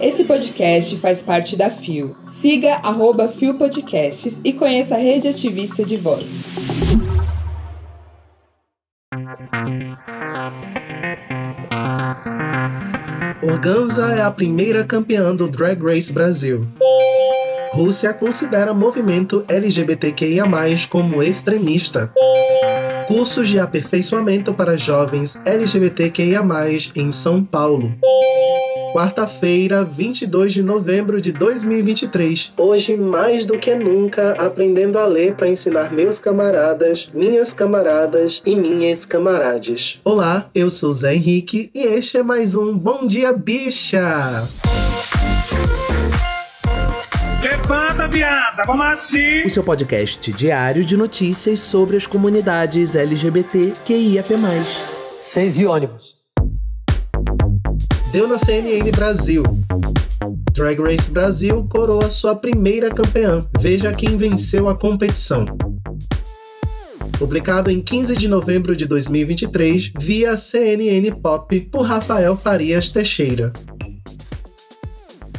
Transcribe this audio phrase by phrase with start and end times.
[0.00, 2.16] Esse podcast faz parte da FIO.
[2.24, 6.56] Siga arroba FIO Podcasts e conheça a rede ativista de vozes.
[13.42, 16.66] Organza é a primeira campeã do Drag Race Brasil.
[17.72, 20.44] Rússia considera movimento LGBTQIA+,
[20.90, 22.12] como extremista.
[23.08, 26.42] Cursos de aperfeiçoamento para jovens LGBTQIA+,
[26.94, 27.94] em São Paulo.
[28.92, 32.52] Quarta-feira, 22 de novembro de 2023.
[32.58, 38.54] Hoje, mais do que nunca, aprendendo a ler para ensinar meus camaradas, minhas camaradas e
[38.54, 39.98] minhas camarades.
[40.04, 44.46] Olá, eu sou Zé Henrique e este é mais um Bom Dia Bicha!
[47.42, 49.42] Levanta, viada, vamos assim!
[49.46, 54.34] O seu podcast diário de notícias sobre as comunidades LGBT QIAP+.
[55.18, 56.21] Seis e ônibus.
[58.12, 59.42] Deu na CNN Brasil.
[60.52, 63.46] Drag Race Brasil coroa sua primeira campeã.
[63.58, 65.46] Veja quem venceu a competição.
[67.18, 73.50] Publicado em 15 de novembro de 2023 via CNN Pop por Rafael Farias Teixeira.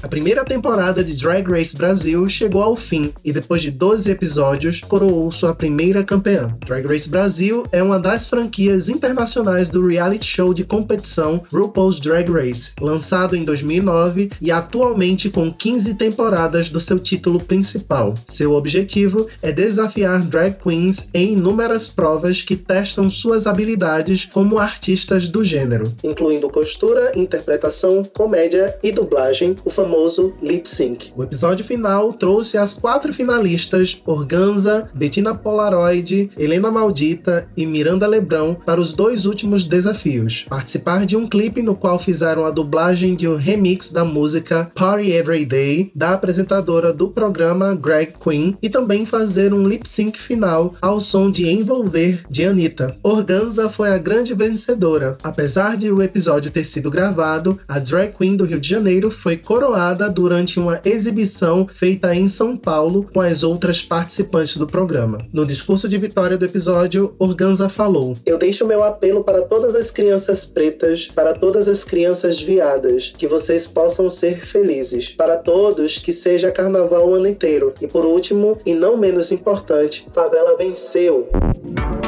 [0.03, 4.81] A primeira temporada de Drag Race Brasil chegou ao fim e depois de 12 episódios
[4.81, 6.53] coroou sua primeira campeã.
[6.65, 12.29] Drag Race Brasil é uma das franquias internacionais do reality show de competição RuPaul's Drag
[12.29, 18.13] Race, lançado em 2009 e atualmente com 15 temporadas do seu título principal.
[18.27, 25.29] Seu objetivo é desafiar drag queens em inúmeras provas que testam suas habilidades como artistas
[25.29, 31.11] do gênero, incluindo costura, interpretação, comédia e dublagem, o famoso famoso lip sync.
[31.15, 38.57] O episódio final trouxe as quatro finalistas Organza, Bettina Polaroid, Helena Maldita e Miranda Lebrão
[38.65, 40.47] para os dois últimos desafios.
[40.49, 45.11] Participar de um clipe no qual fizeram a dublagem de um remix da música Party
[45.11, 50.73] Every Day da apresentadora do programa Greg Queen e também fazer um lip sync final
[50.81, 52.97] ao som de Envolver de Anitta.
[53.03, 55.17] Organza foi a grande vencedora.
[55.23, 59.37] Apesar de o episódio ter sido gravado, a drag queen do Rio de Janeiro foi
[59.37, 65.17] coroada durante uma exibição feita em São Paulo com as outras participantes do programa.
[65.33, 69.91] No discurso de vitória do episódio, Organza falou: Eu deixo meu apelo para todas as
[69.91, 75.09] crianças pretas, para todas as crianças viadas, que vocês possam ser felizes.
[75.09, 77.73] Para todos, que seja carnaval o ano inteiro.
[77.81, 81.29] E por último, e não menos importante, Favela venceu.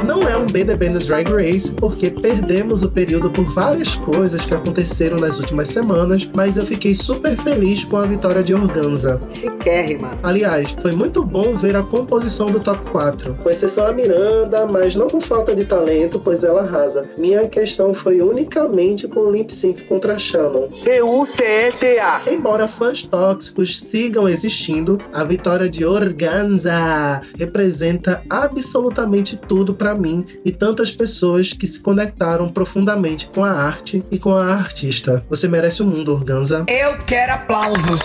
[0.06, 4.54] Não é um BDB no Drag Race, porque perdemos o período por várias coisas que
[4.54, 9.20] aconteceram nas últimas semanas, mas eu fiquei super feliz com a vitória de Organza.
[9.34, 10.12] Chiquérrima.
[10.22, 14.96] Aliás, foi muito bom ver a composição do top 4, com exceção a Miranda, mas
[14.96, 17.10] não por falta de talento, pois ela arrasa.
[17.18, 20.68] Minha questão foi unicamente com o lip sync contra Shannon.
[20.84, 22.32] P-U-C-E-T-A.
[22.32, 30.52] Embora fãs tóxicos sigam existindo, a vitória de Organza representa absolutamente tudo para mim e
[30.52, 35.26] tantas pessoas que se conectaram profundamente com a arte e com a artista.
[35.30, 36.66] Você merece o um mundo, Organza.
[36.68, 38.02] Eu quero aplausos.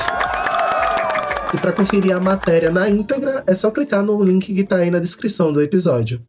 [1.52, 4.90] E para conferir a matéria na íntegra, é só clicar no link que está aí
[4.90, 6.20] na descrição do episódio.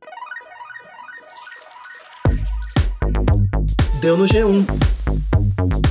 [4.01, 4.66] Deu no G1.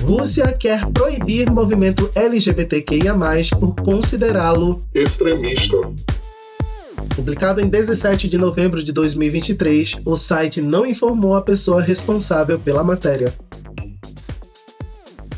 [0.05, 3.15] Rússia quer proibir movimento LGBTQIA+,
[3.61, 5.77] por considerá-lo extremista.
[7.15, 12.83] Publicado em 17 de novembro de 2023, o site não informou a pessoa responsável pela
[12.83, 13.33] matéria.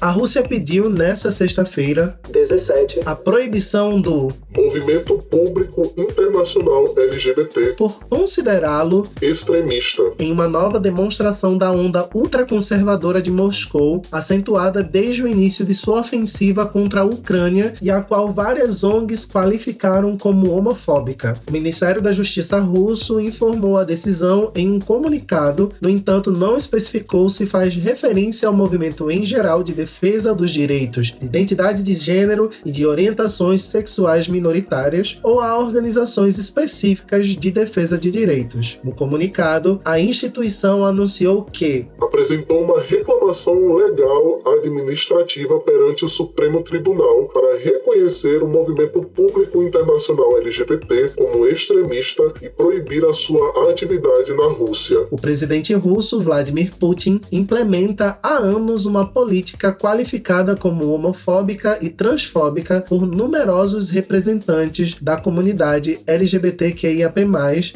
[0.02, 9.06] A Rússia pediu nesta sexta-feira, 17, a proibição do Movimento Público Internacional LGBT por considerá-lo
[9.22, 15.72] extremista em uma nova demonstração da onda ultraconservadora de Moscou, acentuada desde o início de
[15.72, 21.38] sua ofensiva contra a Ucrânia e a qual várias ONGs qualificaram como homofóbica.
[21.48, 27.30] O Ministério da Justiça russo informou a decisão em um comunicado, no entanto, não especificou
[27.30, 29.91] se faz referência ao movimento em geral de defesa
[30.34, 37.26] dos direitos de identidade de gênero e de orientações sexuais minoritárias ou a organizações específicas
[37.26, 38.78] de defesa de direitos.
[38.82, 47.28] No comunicado, a instituição anunciou que apresentou uma reclamação legal administrativa perante o Supremo Tribunal
[47.28, 47.58] para
[47.92, 55.06] reconhecer o movimento público internacional LGBT como extremista e proibir a sua atividade na Rússia.
[55.10, 62.84] O presidente russo Vladimir Putin implementa há anos uma política qualificada como homofóbica e transfóbica
[62.88, 67.22] por numerosos representantes da comunidade LGBTQIAP+,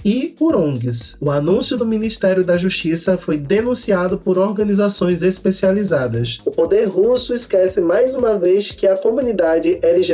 [0.04, 1.16] e por ONGs.
[1.20, 6.38] O anúncio do Ministério da Justiça foi denunciado por organizações especializadas.
[6.44, 10.05] O poder russo esquece mais uma vez que a comunidade LGBT+,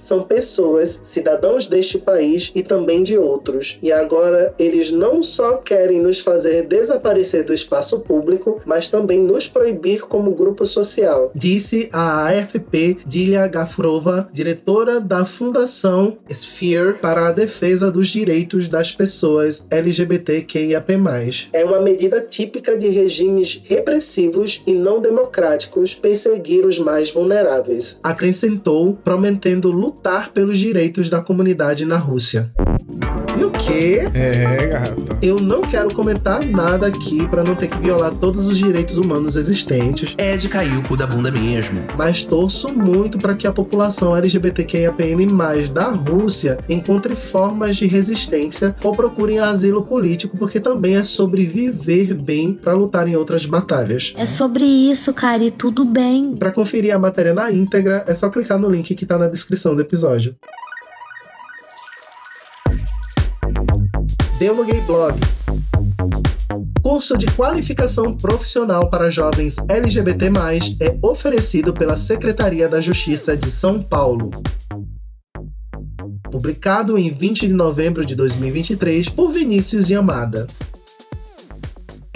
[0.00, 3.78] são pessoas, cidadãos deste país e também de outros.
[3.82, 9.48] E agora eles não só querem nos fazer desaparecer do espaço público, mas também nos
[9.48, 11.30] proibir como grupo social.
[11.34, 18.92] Disse a AFP Dilia Gafrova, diretora da Fundação Sphere para a defesa dos direitos das
[18.92, 20.86] pessoas LGBTQIAP+.
[21.52, 27.98] É uma medida típica de regimes repressivos e não democráticos perseguir os mais vulneráveis.
[28.02, 32.50] Acrescentou, prometendo lutar pelos direitos da comunidade na Rússia.
[33.38, 33.98] E o que?
[34.14, 35.18] É, gata.
[35.20, 39.36] Eu não quero comentar nada aqui para não ter que violar todos os direitos humanos
[39.36, 41.82] existentes, É de cair o cu da bunda mesmo.
[41.96, 48.92] mas torço muito para que a população LGBTQIAPN+, da Rússia encontre formas de resistência ou
[48.92, 54.14] procurem asilo político, porque também é sobre viver bem para lutar em outras batalhas.
[54.16, 56.34] É sobre isso, cara, e tudo bem.
[56.36, 59.74] Para conferir a matéria na íntegra, é só clicar no link que está na descrição
[59.74, 60.34] do episódio.
[64.38, 65.18] Deu no Gay Blog.
[66.82, 70.26] Curso de qualificação profissional para jovens LGBT+,
[70.78, 74.30] é oferecido pela Secretaria da Justiça de São Paulo.
[76.30, 80.46] Publicado em 20 de novembro de 2023 por Vinícius Yamada.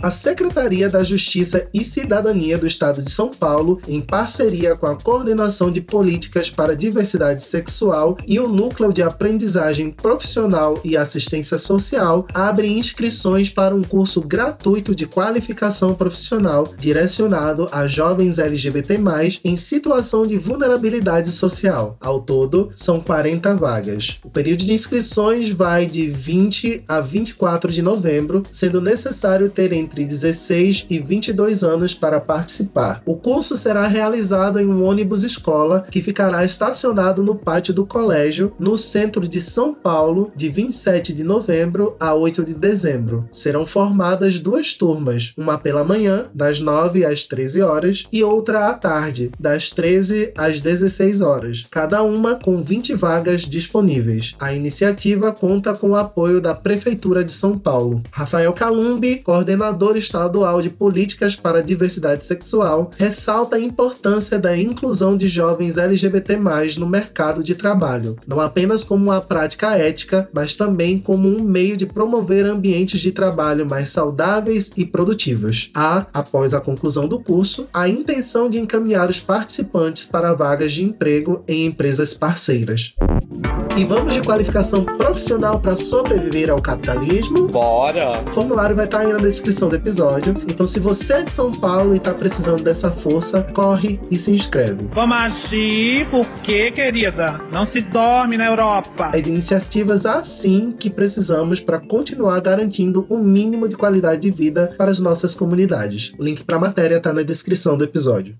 [0.02, 4.96] A Secretaria da Justiça e Cidadania do Estado de São Paulo, em parceria com a
[4.96, 12.26] Coordenação de Políticas para Diversidade Sexual e o Núcleo de Aprendizagem Profissional e Assistência Social,
[12.32, 18.98] abre inscrições para um curso gratuito de qualificação profissional direcionado a jovens LGBT+,
[19.44, 21.98] em situação de vulnerabilidade social.
[22.00, 24.18] Ao todo, são 40 vagas.
[24.24, 29.89] O período de inscrições vai de 20 a 24 de novembro, sendo necessário ter entre
[29.94, 33.02] 16 e 22 anos para participar.
[33.04, 38.52] O curso será realizado em um ônibus escola que ficará estacionado no pátio do colégio,
[38.58, 43.28] no centro de São Paulo, de 27 de novembro a 8 de dezembro.
[43.32, 48.74] Serão formadas duas turmas, uma pela manhã, das 9 às 13 horas, e outra à
[48.74, 54.34] tarde, das 13 às 16 horas, cada uma com 20 vagas disponíveis.
[54.38, 58.02] A iniciativa conta com o apoio da Prefeitura de São Paulo.
[58.12, 65.16] Rafael Calumbi, coordenador estadual de políticas para a diversidade sexual, ressalta a importância da inclusão
[65.16, 66.38] de jovens LGBT+
[66.78, 71.76] no mercado de trabalho, não apenas como uma prática ética, mas também como um meio
[71.76, 75.70] de promover ambientes de trabalho mais saudáveis e produtivos.
[75.74, 80.84] Há, após a conclusão do curso, a intenção de encaminhar os participantes para vagas de
[80.84, 82.94] emprego em empresas parceiras.
[83.76, 87.48] E vamos de qualificação profissional para sobreviver ao capitalismo?
[87.48, 88.22] Bora!
[88.26, 90.36] O formulário vai estar aí na descrição do episódio.
[90.48, 94.34] Então, se você é de São Paulo e está precisando dessa força, corre e se
[94.34, 94.88] inscreve.
[94.92, 99.10] Vamos agir porque, querida, não se dorme na Europa.
[99.14, 104.30] É de iniciativas assim que precisamos para continuar garantindo o um mínimo de qualidade de
[104.30, 106.12] vida para as nossas comunidades.
[106.18, 108.36] O link para a matéria está na descrição do episódio.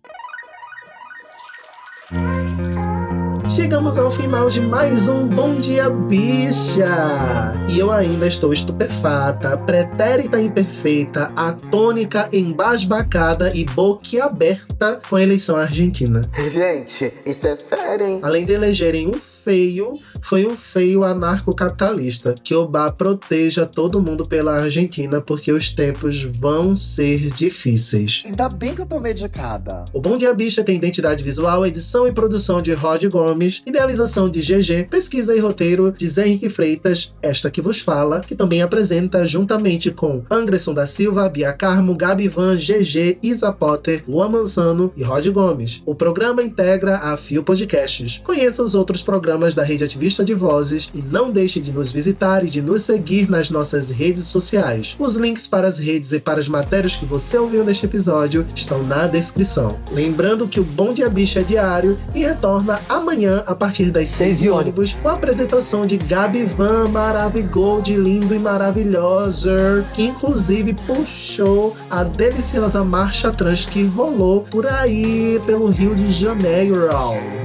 [3.54, 7.52] Chegamos ao final de mais um Bom Dia Bicha!
[7.68, 16.22] E eu ainda estou estupefata, pretérita imperfeita, atônica, embasbacada e boquiaberta com a eleição argentina.
[16.48, 18.20] Gente, isso é sério, hein?
[18.22, 22.34] Além de elegerem um feio, foi um feio anarcocapitalista.
[22.42, 28.22] Que Obá proteja todo mundo pela Argentina, porque os tempos vão ser difíceis.
[28.26, 29.84] Ainda bem que eu tô medicada.
[29.92, 34.40] O Bom Dia Bicha tem identidade visual, edição e produção de Rod Gomes, idealização de
[34.40, 39.26] GG, pesquisa e roteiro de Zé Henrique Freitas, esta que vos fala, que também apresenta
[39.26, 45.02] juntamente com Anderson da Silva, Bia Carmo, Gabi Van, GG, Isa Potter, Luan Manzano e
[45.02, 45.82] Rod Gomes.
[45.86, 48.20] O programa integra a Fio Podcasts.
[48.24, 51.92] Conheça os outros programas da Rede Ativista lista de vozes e não deixe de nos
[51.92, 54.96] visitar e de nos seguir nas nossas redes sociais.
[54.98, 58.82] Os links para as redes e para as matérias que você ouviu neste episódio estão
[58.82, 59.78] na descrição.
[59.92, 64.42] Lembrando que o Bom Dia Bicha é diário e retorna amanhã a partir das 6
[64.42, 71.76] e ônibus com a apresentação de Gabi Van Maravigold, lindo e maravilhosa, que inclusive puxou
[71.88, 76.88] a deliciosa marcha trans que rolou por aí pelo Rio de Janeiro.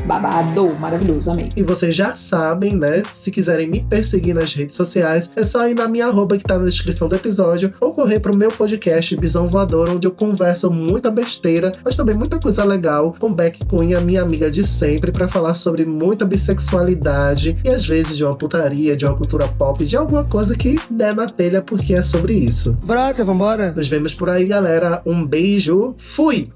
[0.08, 1.50] Babado, maravilhoso, amei.
[1.56, 2.16] E vocês já
[2.56, 3.04] sabem, né?
[3.12, 6.58] Se quiserem me perseguir nas redes sociais, é só ir na minha arroba que tá
[6.58, 11.12] na descrição do episódio ou correr pro meu podcast Visão Voadora, onde eu converso muita
[11.12, 15.54] besteira, mas também muita coisa legal com Beck Cunha, minha amiga de sempre, para falar
[15.54, 20.24] sobre muita bissexualidade e às vezes de uma putaria, de uma cultura pop, de alguma
[20.24, 22.78] coisa que der na telha, porque é sobre isso.
[22.84, 23.74] Brota, vambora.
[23.76, 25.02] Nos vemos por aí, galera.
[25.06, 25.96] Um beijo.
[25.98, 26.50] Fui!